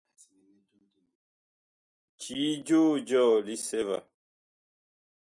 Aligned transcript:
Cii 2.19 2.51
joo 2.67 2.91
jɔɔ 3.07 3.33
lisɛ 3.45 3.79
va. 3.87 3.97